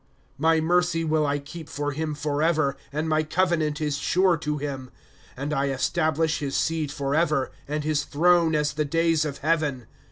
[0.01, 0.03] ^^
[0.35, 4.89] My mercy will I keep for him forever, And my covenant is sure to him,
[4.93, 4.93] ^'
[5.37, 9.85] And I establish his seed forever, And his throne as the days of heaven.